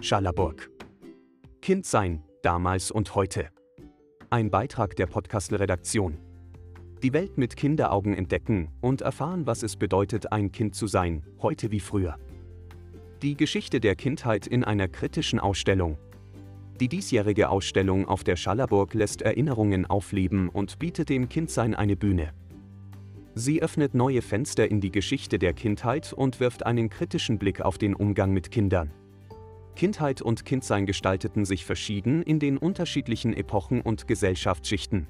Schallerburg. 0.00 0.70
Kind 1.60 1.84
sein, 1.84 2.22
damals 2.42 2.92
und 2.92 3.16
heute. 3.16 3.48
Ein 4.30 4.48
Beitrag 4.48 4.94
der 4.94 5.06
Podcast-Redaktion. 5.06 6.18
Die 7.02 7.12
Welt 7.12 7.36
mit 7.36 7.56
Kinderaugen 7.56 8.14
entdecken 8.14 8.68
und 8.80 9.00
erfahren, 9.00 9.46
was 9.46 9.64
es 9.64 9.76
bedeutet, 9.76 10.30
ein 10.30 10.52
Kind 10.52 10.76
zu 10.76 10.86
sein, 10.86 11.26
heute 11.42 11.72
wie 11.72 11.80
früher. 11.80 12.16
Die 13.22 13.36
Geschichte 13.36 13.80
der 13.80 13.96
Kindheit 13.96 14.46
in 14.46 14.62
einer 14.62 14.86
kritischen 14.86 15.40
Ausstellung. 15.40 15.98
Die 16.78 16.88
diesjährige 16.88 17.48
Ausstellung 17.48 18.06
auf 18.06 18.22
der 18.22 18.36
Schallerburg 18.36 18.94
lässt 18.94 19.22
Erinnerungen 19.22 19.84
aufleben 19.84 20.48
und 20.48 20.78
bietet 20.78 21.08
dem 21.08 21.28
Kindsein 21.28 21.74
eine 21.74 21.96
Bühne. 21.96 22.32
Sie 23.34 23.62
öffnet 23.62 23.94
neue 23.94 24.22
Fenster 24.22 24.70
in 24.70 24.80
die 24.80 24.92
Geschichte 24.92 25.40
der 25.40 25.54
Kindheit 25.54 26.12
und 26.12 26.38
wirft 26.38 26.64
einen 26.66 26.88
kritischen 26.88 27.38
Blick 27.38 27.60
auf 27.60 27.78
den 27.78 27.94
Umgang 27.94 28.32
mit 28.32 28.52
Kindern. 28.52 28.92
Kindheit 29.78 30.20
und 30.22 30.44
Kindsein 30.44 30.86
gestalteten 30.86 31.44
sich 31.44 31.64
verschieden 31.64 32.24
in 32.24 32.40
den 32.40 32.58
unterschiedlichen 32.58 33.32
Epochen 33.32 33.80
und 33.80 34.08
Gesellschaftsschichten. 34.08 35.06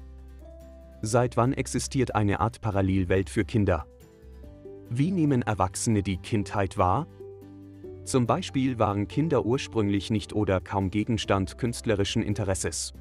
Seit 1.01 1.37
wann 1.37 1.53
existiert 1.53 2.13
eine 2.13 2.39
Art 2.39 2.61
Parallelwelt 2.61 3.31
für 3.31 3.45
Kinder? 3.45 3.87
Wie 4.91 5.09
nehmen 5.09 5.41
Erwachsene 5.41 6.03
die 6.03 6.17
Kindheit 6.17 6.77
wahr? 6.77 7.07
Zum 8.03 8.27
Beispiel 8.27 8.77
waren 8.77 9.07
Kinder 9.07 9.43
ursprünglich 9.43 10.11
nicht 10.11 10.33
oder 10.33 10.61
kaum 10.61 10.91
Gegenstand 10.91 11.57
künstlerischen 11.57 12.21
Interesses. 12.21 12.93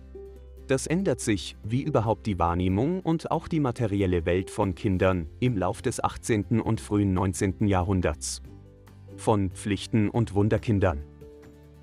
Das 0.68 0.86
ändert 0.86 1.20
sich, 1.20 1.58
wie 1.64 1.82
überhaupt 1.82 2.24
die 2.26 2.38
Wahrnehmung 2.38 3.00
und 3.00 3.30
auch 3.30 3.46
die 3.46 3.60
materielle 3.60 4.24
Welt 4.24 4.50
von 4.50 4.74
Kindern 4.74 5.28
im 5.38 5.58
Lauf 5.58 5.82
des 5.82 6.02
18. 6.02 6.62
und 6.62 6.80
frühen 6.80 7.12
19. 7.12 7.66
Jahrhunderts. 7.66 8.40
Von 9.16 9.50
Pflichten 9.50 10.08
und 10.08 10.32
Wunderkindern. 10.32 11.04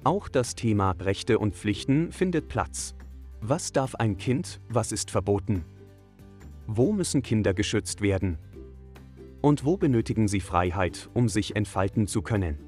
Auch 0.05 0.29
das 0.29 0.53
Thema 0.53 0.91
Rechte 0.91 1.39
und 1.39 1.55
Pflichten 1.55 2.11
findet 2.11 2.47
Platz. 2.47 2.93
Was 3.41 3.71
darf 3.71 3.95
ein 3.95 4.17
Kind, 4.17 4.61
was 4.69 4.91
ist 4.91 5.09
verboten? 5.09 5.65
Wo 6.67 6.93
müssen 6.93 7.23
Kinder 7.23 7.55
geschützt 7.55 8.01
werden? 8.01 8.37
Und 9.41 9.65
wo 9.65 9.77
benötigen 9.77 10.27
sie 10.27 10.41
Freiheit, 10.41 11.09
um 11.15 11.27
sich 11.27 11.55
entfalten 11.55 12.05
zu 12.05 12.21
können? 12.21 12.59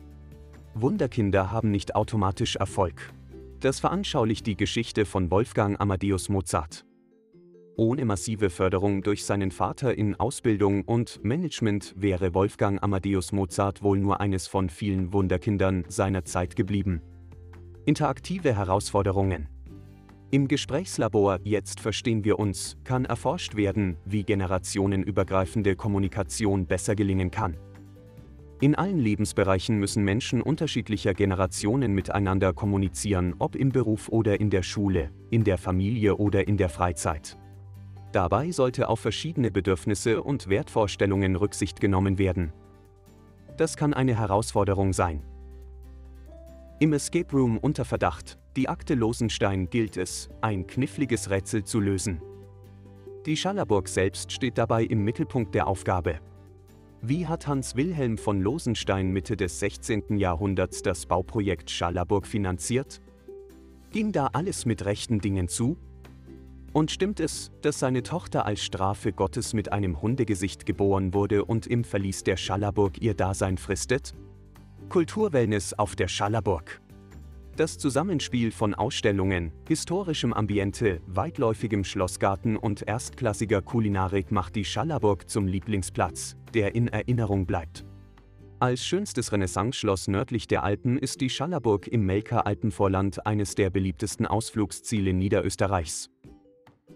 Wunderkinder 0.74 1.52
haben 1.52 1.70
nicht 1.70 1.96
automatisch 1.96 2.56
Erfolg. 2.56 3.14
Das 3.60 3.80
veranschaulicht 3.82 4.48
die 4.48 4.58
Geschichte 4.58 5.06
von 5.06 5.30
Wolfgang 5.30 5.80
Amadeus 5.80 6.30
Mozart. 6.30 6.86
Ohne 7.76 8.06
massive 8.06 8.50
Förderung 8.50 9.04
durch 9.04 9.26
seinen 9.26 9.52
Vater 9.52 9.96
in 9.96 10.16
Ausbildung 10.16 10.86
und 10.86 11.24
Management 11.24 11.94
wäre 11.98 12.34
Wolfgang 12.34 12.82
Amadeus 12.82 13.32
Mozart 13.32 13.84
wohl 13.84 14.00
nur 14.00 14.22
eines 14.22 14.48
von 14.48 14.72
vielen 14.72 15.14
Wunderkindern 15.14 15.86
seiner 15.88 16.26
Zeit 16.26 16.56
geblieben. 16.56 17.04
Interaktive 17.88 18.54
Herausforderungen. 18.54 19.48
Im 20.30 20.50
Gesprächslabor 20.50 21.40
Jetzt 21.46 21.80
verstehen 21.80 22.26
wir 22.26 22.38
uns 22.38 22.76
kann 22.84 23.06
erforscht 23.06 23.56
werden, 23.56 23.96
wie 24.04 24.26
generationenübergreifende 24.26 25.78
Kommunikation 25.78 26.66
besser 26.66 26.96
gelingen 26.98 27.32
kann. 27.32 27.56
In 28.60 28.76
allen 28.76 29.00
Lebensbereichen 29.00 29.78
müssen 29.78 30.04
Menschen 30.04 30.42
unterschiedlicher 30.42 31.14
Generationen 31.14 31.94
miteinander 31.94 32.52
kommunizieren, 32.52 33.36
ob 33.40 33.56
im 33.56 33.70
Beruf 33.70 34.10
oder 34.10 34.38
in 34.38 34.50
der 34.50 34.64
Schule, 34.64 35.12
in 35.30 35.46
der 35.46 35.58
Familie 35.58 36.18
oder 36.18 36.46
in 36.46 36.58
der 36.58 36.68
Freizeit. 36.68 37.38
Dabei 38.12 38.52
sollte 38.52 38.90
auf 38.90 39.00
verschiedene 39.00 39.50
Bedürfnisse 39.50 40.22
und 40.22 40.50
Wertvorstellungen 40.50 41.38
Rücksicht 41.38 41.80
genommen 41.80 42.18
werden. 42.18 42.52
Das 43.56 43.78
kann 43.78 43.94
eine 43.94 44.20
Herausforderung 44.20 44.92
sein. 44.92 45.24
Im 46.80 46.94
Escape 46.94 47.36
Room 47.36 47.58
unter 47.58 47.86
Verdacht, 47.86 48.38
die 48.56 48.70
Akte 48.70 48.94
Losenstein 48.94 49.68
gilt 49.68 49.98
es, 49.98 50.30
ein 50.42 50.68
kniffliges 50.68 51.32
Rätsel 51.32 51.64
zu 51.64 51.80
lösen. 51.80 52.22
Die 53.26 53.36
Schallerburg 53.36 53.88
selbst 53.88 54.32
steht 54.32 54.60
dabei 54.60 54.84
im 54.84 55.04
Mittelpunkt 55.04 55.56
der 55.56 55.66
Aufgabe. 55.66 56.20
Wie 57.02 57.26
hat 57.26 57.48
Hans 57.48 57.76
Wilhelm 57.76 58.20
von 58.20 58.42
Losenstein 58.42 59.10
Mitte 59.10 59.36
des 59.36 59.60
16. 59.60 60.18
Jahrhunderts 60.20 60.84
das 60.84 61.08
Bauprojekt 61.08 61.72
Schallerburg 61.72 62.28
finanziert? 62.28 63.02
Ging 63.90 64.12
da 64.12 64.28
alles 64.34 64.68
mit 64.68 64.86
rechten 64.86 65.18
Dingen 65.20 65.48
zu? 65.48 65.78
Und 66.74 66.92
stimmt 66.92 67.20
es, 67.20 67.52
dass 67.64 67.80
seine 67.80 68.04
Tochter 68.04 68.46
als 68.46 68.62
Strafe 68.62 69.14
Gottes 69.14 69.54
mit 69.54 69.72
einem 69.72 70.00
Hundegesicht 70.00 70.68
geboren 70.68 71.16
wurde 71.16 71.44
und 71.44 71.66
im 71.66 71.84
Verlies 71.84 72.24
der 72.24 72.38
Schallerburg 72.38 73.02
ihr 73.02 73.16
Dasein 73.16 73.58
fristet? 73.58 74.14
Kulturwellness 74.90 75.74
auf 75.74 75.98
der 75.98 76.08
Schallerburg. 76.08 76.82
Das 77.58 77.78
Zusammenspiel 77.78 78.52
von 78.52 78.74
Ausstellungen, 78.74 79.52
historischem 79.68 80.32
Ambiente, 80.32 81.02
weitläufigem 81.08 81.84
Schlossgarten 81.84 82.56
und 82.56 82.88
erstklassiger 82.88 83.62
Kulinarik 83.62 84.32
macht 84.32 84.56
die 84.56 84.64
Schallerburg 84.64 85.30
zum 85.30 85.46
Lieblingsplatz, 85.46 86.38
der 86.54 86.74
in 86.76 86.88
Erinnerung 86.88 87.46
bleibt. 87.46 87.86
Als 88.60 88.86
schönstes 88.86 89.34
Renaissance-Schloss 89.34 90.08
nördlich 90.08 90.48
der 90.48 90.64
Alpen 90.64 90.98
ist 90.98 91.20
die 91.20 91.30
Schallerburg 91.30 91.88
im 91.88 92.06
Melker 92.06 92.48
Alpenvorland 92.48 93.26
eines 93.28 93.56
der 93.56 93.70
beliebtesten 93.70 94.26
Ausflugsziele 94.26 95.14
Niederösterreichs. 95.14 96.10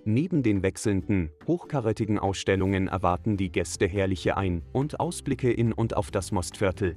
Neben 0.05 0.43
den 0.43 0.63
wechselnden, 0.63 1.29
hochkarätigen 1.45 2.17
Ausstellungen 2.17 2.87
erwarten 2.87 3.35
die 3.35 3.51
Gäste 3.51 3.85
herrliche 3.85 4.37
Ein- 4.37 4.63
und 4.71 4.99
Ausblicke 4.99 5.51
in 5.51 5.73
und 5.73 5.95
auf 5.95 6.09
das 6.09 6.31
Mostviertel, 6.31 6.95